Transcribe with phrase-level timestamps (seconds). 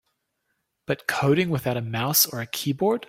[0.87, 2.99] But coding without a mouse or a keyboard?